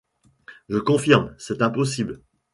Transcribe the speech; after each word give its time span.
Je 0.67 0.79
confirme: 0.79 1.35
c’est 1.37 1.61
impossible. 1.61 2.23